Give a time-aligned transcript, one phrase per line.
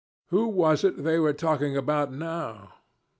[0.29, 2.73] Who was it they were talking about now?